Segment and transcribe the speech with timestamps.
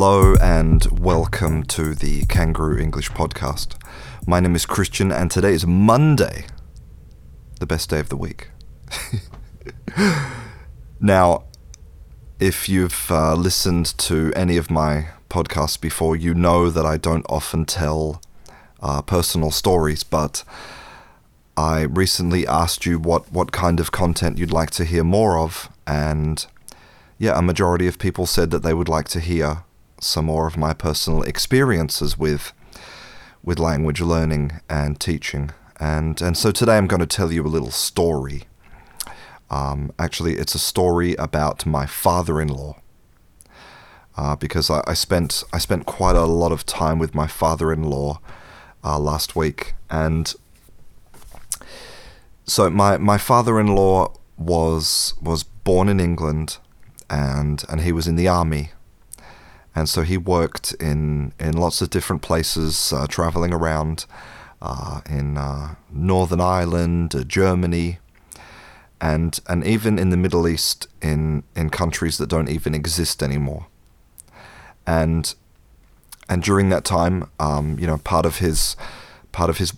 [0.00, 3.74] Hello and welcome to the Kangaroo English podcast.
[4.28, 6.46] My name is Christian and today is Monday,
[7.58, 8.50] the best day of the week.
[11.00, 11.42] now,
[12.38, 17.26] if you've uh, listened to any of my podcasts before, you know that I don't
[17.28, 18.22] often tell
[18.78, 20.44] uh, personal stories, but
[21.56, 25.68] I recently asked you what, what kind of content you'd like to hear more of,
[25.88, 26.46] and
[27.18, 29.64] yeah, a majority of people said that they would like to hear
[30.00, 32.52] some more of my personal experiences with
[33.42, 35.50] with language learning and teaching.
[35.80, 38.44] And and so today I'm going to tell you a little story.
[39.50, 42.76] Um, actually, it's a story about my father-in-law.
[44.16, 48.20] Uh, because I, I, spent I spent quite a lot of time with my father-in-law
[48.82, 50.34] uh, last week, and
[52.44, 56.58] so my my father-in-law was was born in England
[57.10, 58.70] and and he was in the army,
[59.78, 64.06] and so he worked in in lots of different places, uh, traveling around
[64.60, 67.98] uh, in uh, Northern Ireland, uh, Germany,
[69.00, 73.66] and and even in the Middle East, in in countries that don't even exist anymore,
[74.86, 75.34] and
[76.28, 78.76] and during that time, um, you know, part of his
[79.30, 79.72] part of his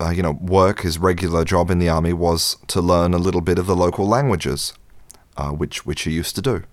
[0.00, 3.42] uh, you know work, his regular job in the army was to learn a little
[3.42, 4.72] bit of the local languages
[5.38, 6.64] uh, which which he used to do.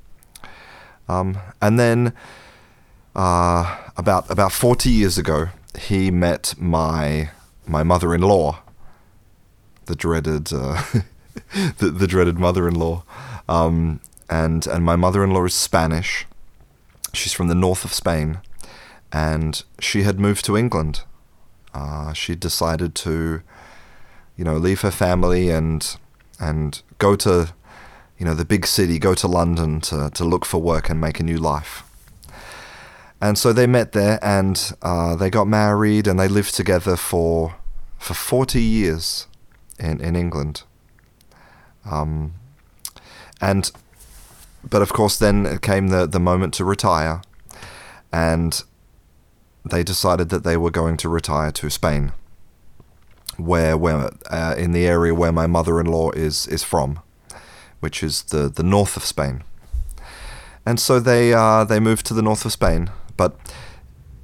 [1.08, 2.14] Um, and then
[3.16, 7.30] uh, about about forty years ago, he met my
[7.66, 8.60] my mother-in-law,
[9.86, 10.82] the dreaded uh,
[11.78, 13.04] the, the dreaded mother-in-law,
[13.48, 14.00] um,
[14.30, 16.26] and and my mother-in-law is Spanish.
[17.14, 18.40] She's from the north of Spain,
[19.12, 21.02] and she had moved to England.
[21.74, 23.42] Uh, she decided to,
[24.38, 25.98] you know, leave her family and
[26.40, 27.54] and go to
[28.18, 31.20] you know, the big city, go to London to, to look for work and make
[31.20, 31.84] a new life.
[33.26, 37.56] And so they met there and uh, they got married and they lived together for
[37.98, 39.26] for 40 years
[39.80, 40.62] in, in England.
[41.90, 42.36] Um,
[43.42, 43.72] and
[44.70, 47.24] but of course then came the, the moment to retire
[48.14, 48.62] and
[49.68, 52.12] they decided that they were going to retire to Spain
[53.38, 57.00] where, where uh, in the area where my mother-in-law is is from
[57.80, 59.44] which is the, the north of Spain.
[60.64, 62.92] And so they uh, they moved to the north of Spain.
[63.18, 63.36] But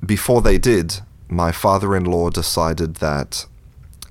[0.06, 3.46] before they did, my father-in-law decided that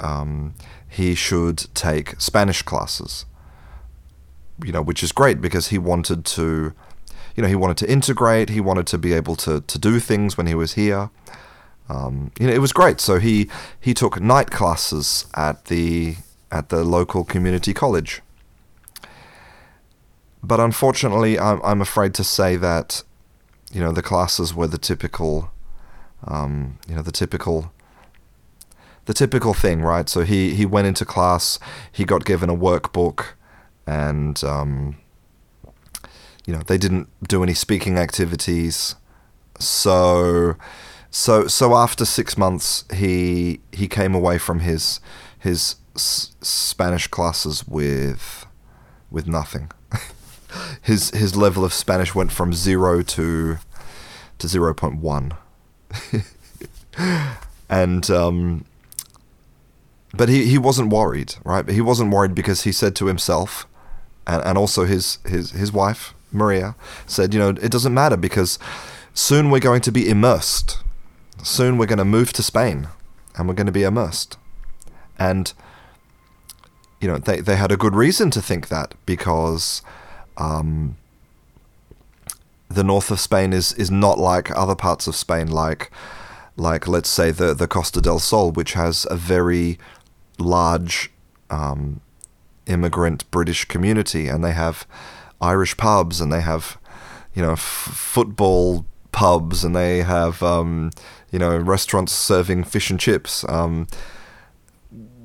[0.00, 0.54] um,
[0.88, 3.26] he should take Spanish classes.
[4.64, 6.74] You know, which is great because he wanted to,
[7.34, 8.50] you know, he wanted to integrate.
[8.50, 11.10] He wanted to be able to to do things when he was here.
[11.88, 13.00] Um, you know, it was great.
[13.00, 13.48] So he
[13.80, 16.16] he took night classes at the
[16.50, 18.22] at the local community college.
[20.42, 23.02] But unfortunately, I'm, I'm afraid to say that,
[23.70, 25.50] you know, the classes were the typical,
[26.26, 27.72] um, you know, the typical,
[29.06, 30.08] the typical thing, right?
[30.08, 31.58] So he, he went into class,
[31.90, 33.32] he got given a workbook,
[33.86, 34.96] and, um,
[36.46, 38.96] you know, they didn't do any speaking activities.
[39.58, 40.56] So,
[41.10, 45.00] so, so after six months, he he came away from his
[45.38, 48.46] his s- Spanish classes with
[49.10, 49.70] with nothing
[50.82, 53.58] his his level of Spanish went from zero to
[54.38, 55.34] to zero point one,
[57.68, 58.64] and um,
[60.14, 61.68] but he, he wasn't worried, right?
[61.68, 63.66] He wasn't worried because he said to himself,
[64.26, 66.74] and, and also his, his his wife Maria
[67.06, 68.58] said, you know, it doesn't matter because
[69.14, 70.78] soon we're going to be immersed.
[71.42, 72.88] Soon we're going to move to Spain,
[73.36, 74.36] and we're going to be immersed,
[75.18, 75.52] and
[77.00, 79.80] you know they they had a good reason to think that because
[80.36, 80.96] um,
[82.68, 85.90] the north of Spain is is not like other parts of Spain, like
[86.56, 89.78] like let's say the the Costa del Sol, which has a very
[90.38, 91.10] large
[91.50, 92.00] um,
[92.66, 94.86] immigrant British community, and they have
[95.40, 96.78] Irish pubs, and they have
[97.34, 100.90] you know f- football pubs, and they have um,
[101.32, 103.44] you know restaurants serving fish and chips.
[103.48, 103.88] Um,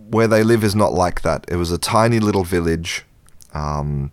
[0.10, 1.46] where they live is not like that.
[1.48, 3.04] It was a tiny little village.
[3.54, 4.12] Um,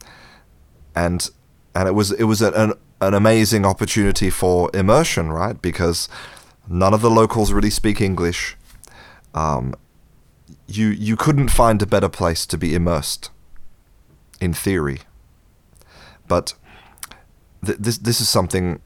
[0.95, 1.31] and
[1.75, 5.61] and it was it was an an amazing opportunity for immersion, right?
[5.61, 6.09] Because
[6.69, 8.57] none of the locals really speak English.
[9.35, 9.75] Um,
[10.67, 13.31] you you couldn't find a better place to be immersed,
[14.41, 15.01] in theory.
[16.29, 16.55] But
[17.65, 18.81] th- this this is something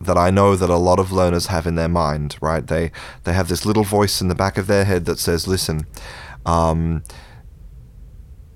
[0.00, 2.66] that I know that a lot of learners have in their mind, right?
[2.66, 2.90] They
[3.24, 5.86] they have this little voice in the back of their head that says, "Listen."
[6.44, 7.04] Um,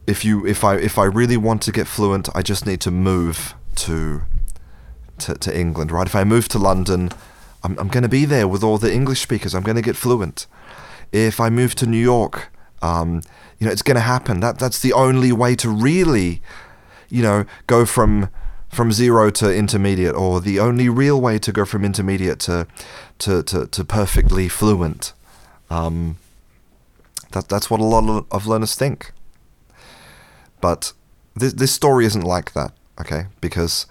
[0.07, 2.91] if you if I if I really want to get fluent, I just need to
[2.91, 4.23] move to
[5.19, 6.07] to, to England, right?
[6.07, 7.11] If I move to London,
[7.63, 9.55] I'm, I'm going to be there with all the English speakers.
[9.55, 10.47] I'm going to get fluent.
[11.13, 13.23] If I move to New York, um,
[13.59, 14.41] you know, it's going to happen.
[14.41, 16.43] That that's the only way to really,
[17.09, 18.29] you know, go from
[18.69, 22.67] from zero to intermediate, or the only real way to go from intermediate to
[23.19, 25.13] to to, to perfectly fluent.
[25.71, 26.19] Um,
[27.33, 29.13] that that's what a lot of, of learners think.
[30.61, 30.93] But
[31.35, 33.27] this this story isn't like that, okay?
[33.41, 33.87] Because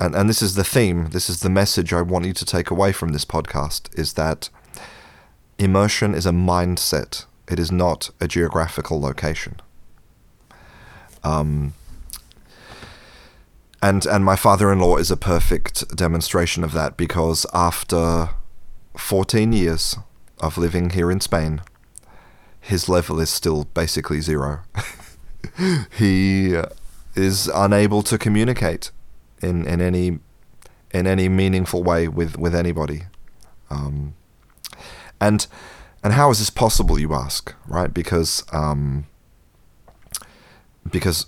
[0.00, 2.70] and, and this is the theme, this is the message I want you to take
[2.70, 4.48] away from this podcast is that
[5.58, 7.24] immersion is a mindset.
[7.48, 9.60] It is not a geographical location.
[11.24, 11.74] Um,
[13.82, 18.30] and and my father-in-law is a perfect demonstration of that because after
[18.96, 19.96] 14 years
[20.40, 21.60] of living here in Spain,
[22.60, 24.62] his level is still basically zero.
[25.92, 26.56] he
[27.14, 28.90] is unable to communicate
[29.40, 30.18] in, in any
[30.90, 33.02] in any meaningful way with, with anybody.
[33.70, 34.14] Um,
[35.20, 35.46] and
[36.02, 37.92] and how is this possible, you ask, right?
[37.92, 39.06] Because um,
[40.90, 41.26] because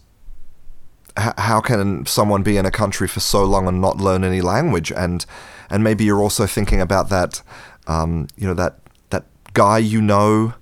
[1.18, 4.40] h- how can someone be in a country for so long and not learn any
[4.40, 4.92] language?
[4.92, 5.26] And
[5.68, 7.42] and maybe you're also thinking about that,
[7.86, 8.78] um, you know, that
[9.10, 9.24] that
[9.54, 10.54] guy you know,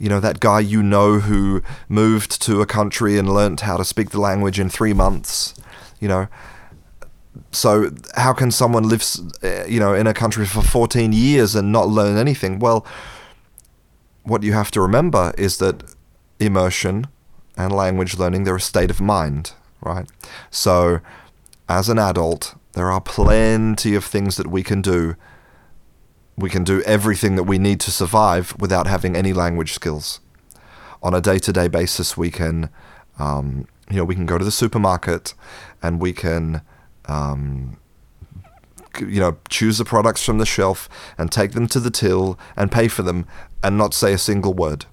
[0.00, 3.84] you know, that guy you know who moved to a country and learnt how to
[3.84, 5.54] speak the language in three months,
[6.00, 6.26] you know.
[7.52, 9.04] So how can someone live,
[9.44, 12.58] uh, you know, in a country for 14 years and not learn anything?
[12.58, 12.86] Well,
[14.22, 15.84] what you have to remember is that
[16.40, 17.06] immersion
[17.58, 19.52] and language learning, they're a state of mind,
[19.82, 20.08] right?
[20.50, 21.00] So,
[21.68, 25.14] as an adult, there are plenty of things that we can do.
[26.40, 30.20] We can do everything that we need to survive without having any language skills.
[31.02, 32.70] On a day-to-day basis, we can,
[33.18, 35.34] um, you know, we can go to the supermarket,
[35.82, 36.62] and we can,
[37.06, 37.76] um,
[38.98, 40.88] you know, choose the products from the shelf
[41.18, 43.26] and take them to the till and pay for them,
[43.62, 44.86] and not say a single word.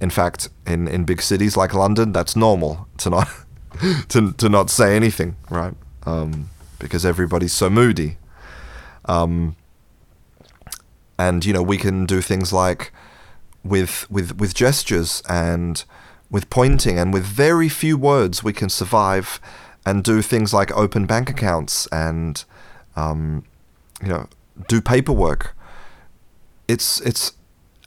[0.00, 3.28] In fact, in, in big cities like London, that's normal to not
[4.08, 5.74] to, to not say anything, right?
[6.06, 8.18] Um, because everybody's so moody.
[9.06, 9.56] Um,
[11.18, 12.92] and you know, we can do things like
[13.62, 15.84] with with with gestures and
[16.30, 19.40] with pointing and with very few words, we can survive
[19.86, 22.44] and do things like open bank accounts and
[22.96, 23.44] um,
[24.02, 24.28] you know
[24.68, 25.56] do paperwork.
[26.68, 27.32] It's it's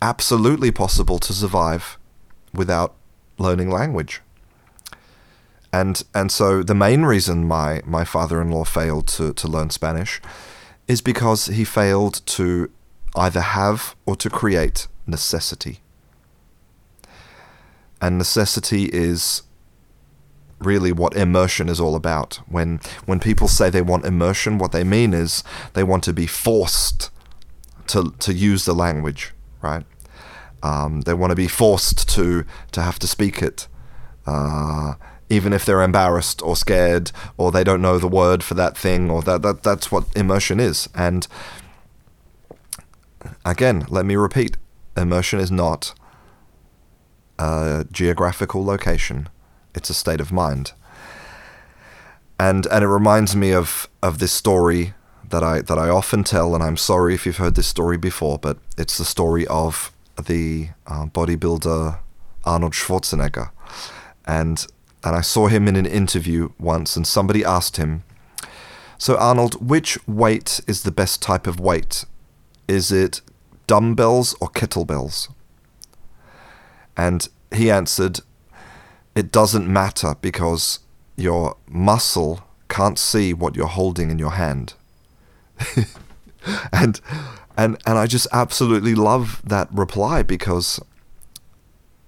[0.02, 1.98] absolutely possible to survive
[2.54, 2.96] without
[3.38, 4.22] learning language.
[5.74, 10.22] And and so the main reason my, my father-in-law failed to, to learn Spanish
[10.88, 12.70] is because he failed to
[13.18, 15.80] either have or to create necessity.
[18.00, 19.44] And necessity is
[20.60, 22.40] really what immersion is all about.
[22.48, 25.44] When when people say they want immersion, what they mean is
[25.74, 27.10] they want to be forced
[27.88, 29.86] to to use the language, right?
[30.64, 33.68] Um, they want to be forced to to have to speak it,
[34.26, 34.96] uh,
[35.30, 39.10] even if they're embarrassed or scared or they don't know the word for that thing
[39.10, 40.90] or that that that's what immersion is.
[40.96, 41.28] And
[43.52, 44.58] again, let me repeat:
[44.96, 45.94] immersion is not
[47.40, 49.30] a geographical location;
[49.74, 50.74] it's a state of mind.
[52.40, 54.94] And and it reminds me of of this story
[55.30, 58.38] that I that I often tell, and I'm sorry if you've heard this story before,
[58.38, 59.92] but it's the story of
[60.26, 62.00] the uh, bodybuilder
[62.46, 63.52] Arnold Schwarzenegger,
[64.26, 64.66] and
[65.04, 68.04] and I saw him in an interview once, and somebody asked him,
[68.98, 72.06] "So Arnold, which weight is the best type of weight?
[72.68, 73.22] Is it
[73.68, 75.30] dumbbells or kettlebells?"
[76.96, 78.22] And he answered,
[79.16, 80.80] "It doesn't matter because
[81.16, 84.74] your muscle can't see what you're holding in your hand."
[86.72, 87.00] and
[87.58, 90.80] and and I just absolutely love that reply because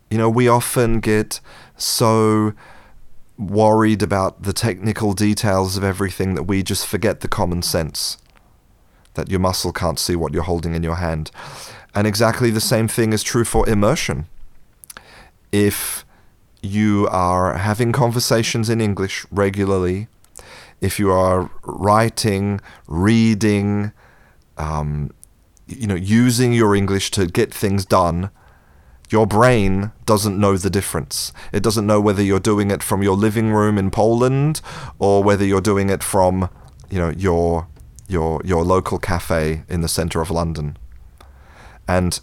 [0.10, 1.42] you know we often get
[1.78, 2.54] so
[3.38, 8.18] worried about the technical details of everything that we just forget the common sense
[9.20, 11.32] that your muscle can't see what you're holding in your hand
[11.94, 14.26] and exactly the same thing is true for immersion
[15.52, 16.06] if
[16.62, 20.08] you are having conversations in English regularly
[20.82, 23.92] if you are writing reading
[24.58, 25.12] um,
[25.70, 28.32] you know, using your English to get things done,
[29.10, 31.32] your brain doesn't know the difference.
[31.52, 34.62] It doesn't know whether you're doing it from your living room in Poland
[35.00, 36.50] or whether you're doing it from,
[36.90, 37.68] you know, your
[38.10, 40.78] your your local cafe in the center of London.
[41.88, 42.20] And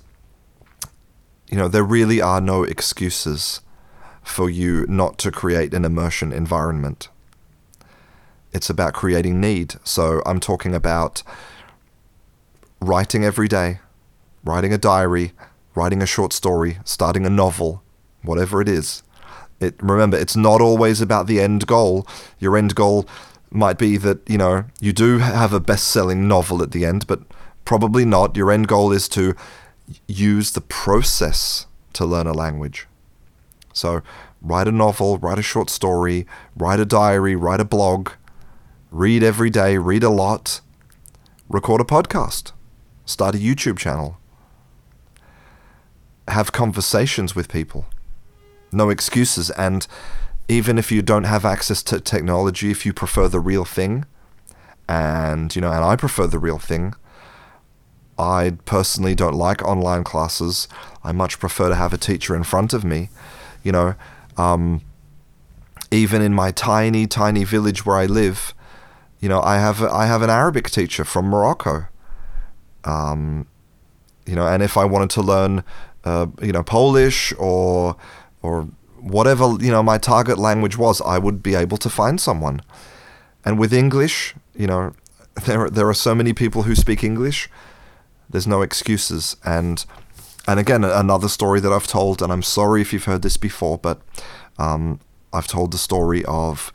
[1.48, 3.60] you know, there really are no excuses
[4.22, 7.08] for you not to create an immersion environment.
[8.52, 9.74] it's about creating need.
[9.84, 11.22] So I'm talking about
[12.80, 13.80] writing every day,
[14.44, 15.32] writing a diary,
[15.74, 17.82] writing a short story, starting a novel,
[18.22, 19.02] whatever it is.
[19.60, 22.06] It remember it's not always about the end goal.
[22.38, 23.06] Your end goal
[23.50, 27.20] might be that, you know, you do have a best-selling novel at the end, but
[27.64, 28.36] probably not.
[28.36, 29.34] Your end goal is to
[30.06, 32.86] use the process to learn a language.
[33.72, 34.02] So,
[34.40, 36.26] write a novel, write a short story,
[36.56, 38.10] write a diary, write a blog,
[38.90, 40.60] read every day, read a lot,
[41.48, 42.52] record a podcast,
[43.04, 44.18] start a YouTube channel,
[46.28, 47.86] have conversations with people.
[48.72, 49.50] No excuses.
[49.50, 49.86] And
[50.48, 54.04] even if you don't have access to technology, if you prefer the real thing,
[54.88, 56.94] and you know, and I prefer the real thing,
[58.18, 60.68] I personally don't like online classes.
[61.02, 63.10] I much prefer to have a teacher in front of me.
[63.62, 63.94] You know,
[64.36, 64.82] um,
[65.90, 68.54] even in my tiny, tiny village where I live,
[69.20, 71.86] you know, I have a, I have an Arabic teacher from Morocco.
[72.84, 73.48] Um,
[74.26, 75.64] you know, and if I wanted to learn,
[76.04, 77.96] uh, you know, Polish or
[78.42, 78.68] or
[79.06, 82.60] whatever you know my target language was, I would be able to find someone.
[83.44, 84.92] And with English, you know,
[85.44, 87.48] there there are so many people who speak English.
[88.28, 89.36] There's no excuses.
[89.44, 89.84] And
[90.48, 93.78] and again, another story that I've told, and I'm sorry if you've heard this before,
[93.78, 94.00] but
[94.58, 95.00] um,
[95.32, 96.72] I've told the story of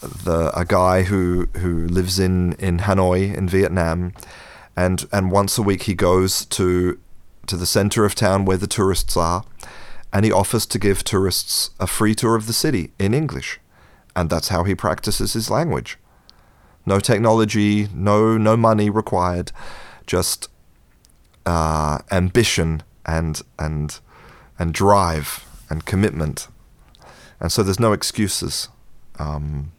[0.00, 4.12] the a guy who who lives in in Hanoi in Vietnam,
[4.76, 6.98] and and once a week he goes to
[7.46, 9.44] to the center of town where the tourists are,
[10.12, 13.58] and he offers to give tourists a free tour of the city in English,
[14.14, 15.98] and that's how he practices his language.
[16.84, 19.52] No technology, no no money required,
[20.06, 20.48] just
[21.46, 24.00] uh, ambition and and
[24.58, 26.48] and drive and commitment,
[27.40, 28.68] and so there's no excuses.
[29.18, 29.72] Um,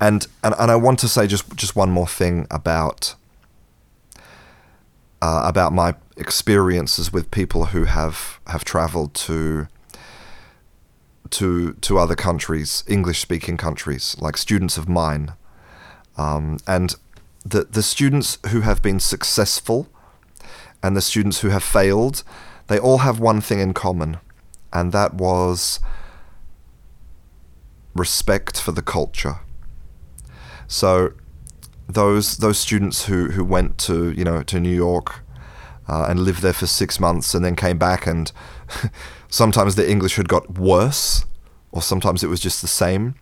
[0.00, 3.14] and, and and I want to say just just one more thing about
[5.22, 9.68] uh, about my experiences with people who have have traveled to
[11.30, 15.32] to to other countries, English speaking countries, like students of mine,
[16.16, 16.96] um, and
[17.44, 19.86] the the students who have been successful
[20.82, 22.24] and the students who have failed,
[22.66, 24.18] they all have one thing in common,
[24.72, 25.78] and that was
[27.94, 29.36] respect for the culture.
[30.66, 31.12] So
[31.88, 35.24] those those students who, who went to you know to New York
[35.88, 38.32] uh, and lived there for six months and then came back and
[39.28, 41.24] sometimes the English had got worse
[41.70, 43.14] or sometimes it was just the same.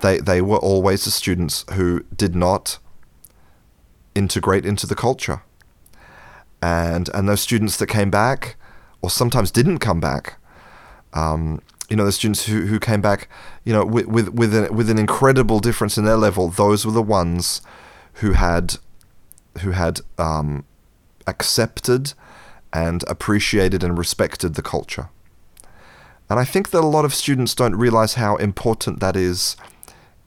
[0.00, 2.78] They they were always the students who did not
[4.14, 5.42] integrate into the culture
[6.62, 8.56] and and those students that came back,
[9.02, 10.38] or sometimes didn't come back,
[11.12, 13.28] um, you know, the students who, who came back,
[13.64, 16.92] you know, with with with an, with an incredible difference in their level, those were
[16.92, 17.60] the ones
[18.14, 18.76] who had
[19.60, 20.64] who had um,
[21.26, 22.14] accepted
[22.72, 25.08] and appreciated and respected the culture.
[26.30, 29.56] And I think that a lot of students don't realize how important that is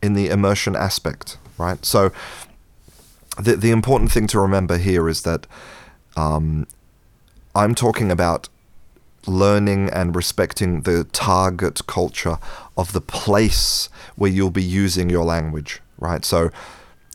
[0.01, 1.83] in the immersion aspect, right?
[1.83, 2.11] So
[3.41, 5.47] the the important thing to remember here is that
[6.15, 6.67] um,
[7.55, 8.49] I'm talking about
[9.27, 12.37] learning and respecting the target culture
[12.77, 16.23] of the place where you'll be using your language, right?
[16.23, 16.51] So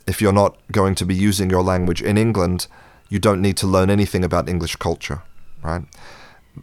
[0.07, 2.67] if you're not going to be using your language in England,
[3.09, 5.23] you don't need to learn anything about English culture,
[5.63, 5.83] right?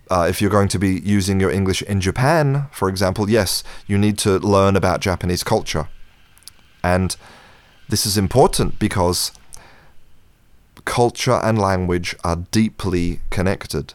[0.10, 3.98] Uh, if you're going to be using your English in Japan, for example, yes, you
[3.98, 5.88] need to learn about Japanese culture.
[6.84, 7.16] And
[7.90, 9.32] this is important because
[10.86, 13.94] culture and language are deeply connected.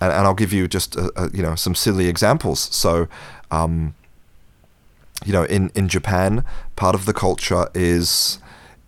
[0.00, 0.96] And, and I'll give you just
[1.32, 2.60] you know some silly examples.
[2.74, 3.08] So,
[3.50, 3.94] um,
[5.24, 6.44] you know, in, in Japan,
[6.76, 8.38] part of the culture is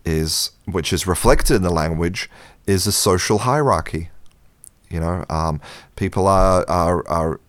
[0.04, 2.30] is which is reflected in the language
[2.66, 4.11] is a social hierarchy.
[4.88, 5.61] You know, um,
[5.97, 7.40] people are, are are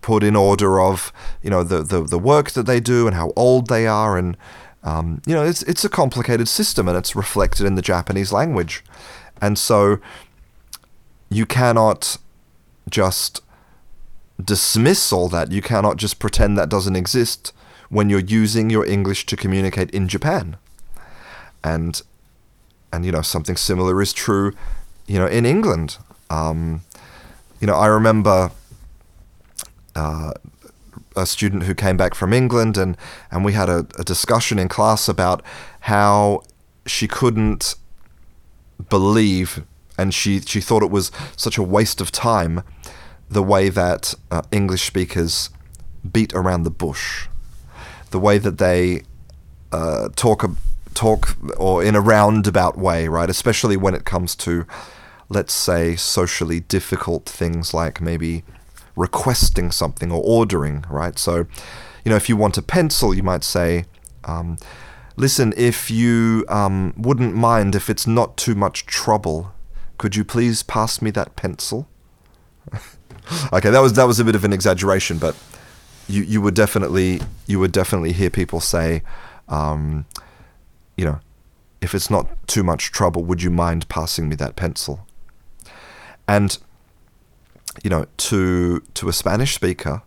[0.00, 1.12] put in order of
[1.42, 4.36] you know the, the the work that they do and how old they are and
[4.84, 8.84] um, you know, it's it's a complicated system, and it's reflected in the Japanese language,
[9.40, 9.98] and so
[11.30, 12.18] you cannot
[12.90, 13.40] just
[14.42, 15.50] dismiss all that.
[15.50, 17.54] You cannot just pretend that doesn't exist
[17.88, 20.56] when you're using your English to communicate in Japan,
[21.62, 22.02] and
[22.92, 24.52] and you know something similar is true,
[25.06, 25.98] you know, in England.
[26.30, 26.82] Um,
[27.60, 28.50] you know, I remember.
[29.96, 30.32] Uh,
[31.16, 32.96] a student who came back from England, and,
[33.30, 35.42] and we had a, a discussion in class about
[35.80, 36.42] how
[36.86, 37.76] she couldn't
[38.88, 39.64] believe,
[39.96, 42.62] and she, she thought it was such a waste of time,
[43.28, 45.50] the way that uh, English speakers
[46.10, 47.28] beat around the bush,
[48.14, 49.02] the way that they
[49.72, 50.48] uh, talk
[50.94, 53.28] talk or in a roundabout way, right?
[53.28, 54.64] Especially when it comes to,
[55.28, 58.44] let's say, socially difficult things like maybe
[58.94, 61.18] requesting something or ordering, right?
[61.18, 61.46] So,
[62.04, 63.86] you know, if you want a pencil, you might say,
[64.22, 64.58] um,
[65.16, 69.52] listen, if you um, wouldn't mind, if it's not too much trouble,
[69.98, 71.88] could you please pass me that pencil?
[73.52, 75.34] okay, that was that was a bit of an exaggeration, but
[76.08, 79.02] you you would definitely you would definitely hear people say,
[79.48, 80.06] um,
[80.96, 81.20] you know,
[81.80, 85.06] if it's not too much trouble, would you mind passing me that pencil?
[86.26, 86.56] And
[87.82, 90.02] you know, to to a Spanish speaker,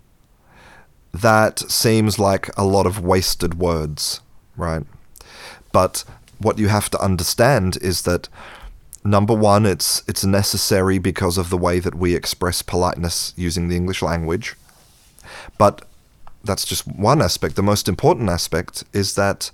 [1.13, 4.21] that seems like a lot of wasted words,
[4.55, 4.83] right?
[5.71, 6.03] But
[6.39, 8.29] what you have to understand is that
[9.03, 13.75] number one, it's it's necessary because of the way that we express politeness using the
[13.75, 14.55] English language.
[15.57, 15.85] But
[16.43, 17.55] that's just one aspect.
[17.55, 19.51] The most important aspect is that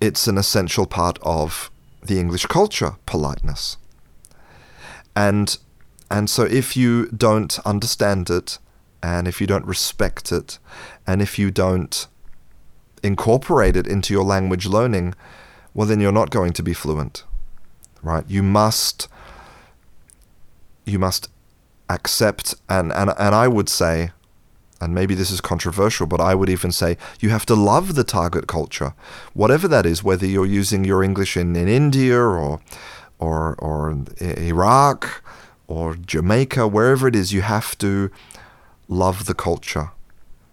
[0.00, 1.70] it's an essential part of
[2.02, 3.76] the English culture, politeness.
[5.16, 5.56] And
[6.10, 8.58] and so if you don't understand it
[9.02, 10.58] and if you don't respect it
[11.06, 12.06] and if you don't
[13.02, 15.14] incorporate it into your language learning,
[15.72, 17.24] well then you're not going to be fluent.
[18.02, 18.24] Right?
[18.28, 19.08] You must
[20.84, 21.30] you must
[21.88, 24.10] accept and and, and I would say
[24.80, 28.04] and maybe this is controversial, but I would even say you have to love the
[28.04, 28.94] target culture,
[29.32, 32.60] whatever that is, whether you're using your English in, in India or,
[33.18, 35.22] or, or Iraq
[35.66, 38.10] or Jamaica, wherever it is, you have to
[38.88, 39.90] love the culture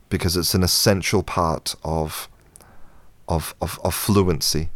[0.09, 2.29] because it's an essential part of,
[3.27, 4.69] of, of, of fluency.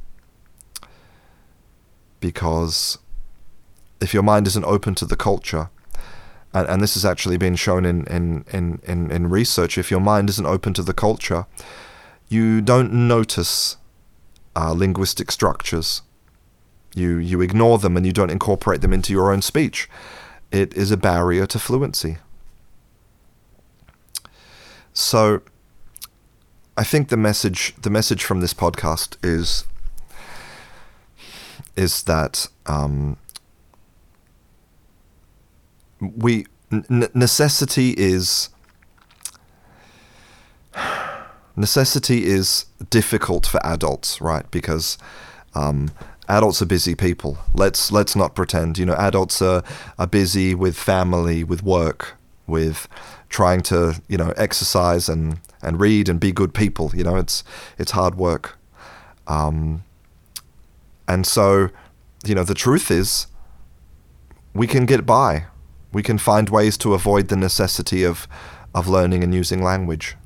[2.20, 2.98] Because
[4.02, 5.70] if your mind isn't open to the culture,
[6.56, 10.00] and, and this has actually been shown in, in, in, in, in research, if your
[10.00, 11.46] mind isn't open to the culture,
[12.30, 13.76] you don't notice
[14.56, 16.02] uh, linguistic structures.
[16.96, 19.90] You, you ignore them and you don't incorporate them into your own speech.
[20.50, 22.18] It is a barrier to fluency.
[24.94, 25.42] So,
[26.78, 29.66] I think the message the message from this podcast is
[31.76, 33.18] is that um,
[36.16, 38.50] we n- necessity is
[41.56, 44.50] necessity is difficult for adults, right?
[44.52, 44.98] Because
[45.54, 45.92] um,
[46.28, 47.38] adults are busy people.
[47.54, 48.78] Let's let's not pretend.
[48.78, 49.64] You know, adults are
[49.98, 52.16] are busy with family, with work,
[52.48, 52.88] with
[53.30, 56.92] trying to you know exercise and and read and be good people.
[56.94, 57.44] You know, it's
[57.78, 58.58] it's hard work.
[59.28, 59.84] Um,
[61.08, 61.70] and so,
[62.26, 63.28] you know, the truth is,
[64.54, 65.46] we can get by
[65.96, 68.28] we can find ways to avoid the necessity of,
[68.74, 70.18] of learning and using language.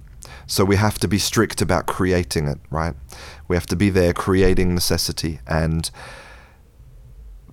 [0.48, 2.96] So we have to be strict about creating it, right?
[3.48, 5.42] We have to be there creating necessity.
[5.46, 5.92] And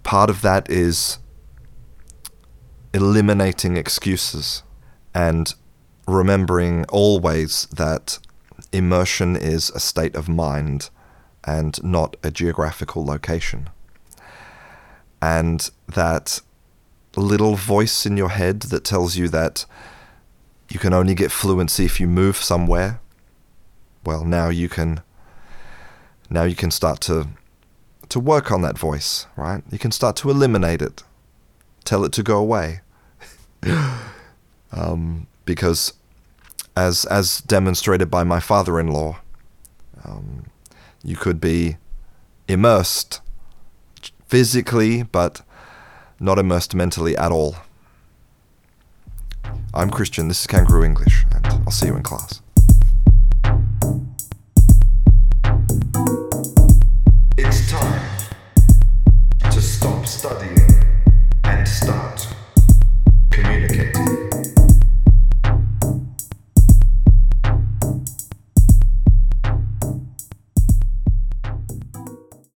[0.02, 1.18] part of that is
[2.94, 4.62] eliminating excuses
[5.14, 5.52] and
[6.08, 8.18] remembering always that
[8.72, 10.88] immersion is a state of mind
[11.44, 13.68] and not a geographical location.
[15.20, 16.40] And that
[17.20, 19.64] little voice in your head that tells you that
[20.68, 23.00] you can only get fluency if you move somewhere,
[24.04, 25.02] well, now you can
[26.28, 27.28] now you can start to
[28.08, 29.62] to work on that voice, right?
[29.70, 31.02] You can start to eliminate it,
[31.84, 32.80] tell it to go away,
[34.72, 35.92] um, because
[36.76, 39.18] as as demonstrated by my father-in-law,
[40.04, 40.46] um,
[41.02, 41.76] you could be
[42.48, 43.20] immersed
[44.26, 45.42] physically, but
[46.18, 47.56] not immersed mentally at all.
[49.74, 52.40] I'm Christian, this is Kangaroo English, and I'll see you in class.